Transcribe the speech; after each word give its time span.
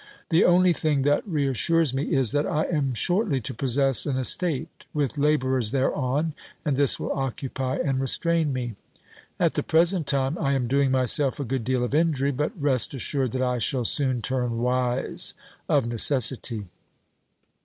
The 0.29 0.43
only 0.43 0.73
thing 0.73 1.03
that 1.03 1.27
reassures 1.27 1.93
me 1.93 2.11
is 2.13 2.31
that 2.31 2.47
I 2.47 2.63
am 2.63 2.95
shortly 2.95 3.39
to 3.41 3.53
possess 3.53 4.07
an 4.07 4.17
estate, 4.17 4.85
with 4.95 5.15
labourers 5.19 5.69
thereon, 5.69 6.33
and 6.65 6.75
this 6.75 6.99
will 6.99 7.11
occupy 7.11 7.75
and 7.75 7.99
restrain 8.01 8.51
me. 8.51 8.73
At 9.39 9.53
the 9.53 9.61
present 9.61 10.07
time 10.07 10.39
I 10.39 10.53
am 10.53 10.65
doing 10.67 10.89
myself 10.89 11.39
a 11.39 11.43
good 11.45 11.63
deal 11.63 11.83
of 11.83 11.93
injury, 11.93 12.31
but 12.31 12.51
rest 12.59 12.95
assured 12.95 13.31
that 13.33 13.43
I 13.43 13.59
shall 13.59 13.85
soon 13.85 14.23
turn 14.23 14.57
wise 14.57 15.35
of 15.69 15.85
necessity. 15.85 16.65